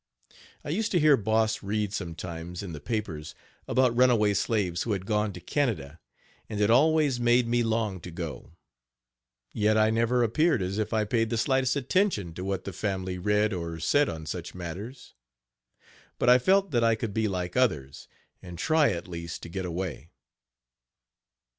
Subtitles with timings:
[0.63, 3.35] I used to hear Boss read sometimes, in the papers,
[3.67, 5.99] about runaway slaves who had gone to Canada,
[6.49, 8.49] and it always made me long to go;
[9.53, 13.19] yet I never appeared as if I paid the slightest attention to what the family
[13.19, 15.13] read or said on such matters;
[16.17, 18.07] but I felt that I could be like others,
[18.41, 20.09] and try at least to get away.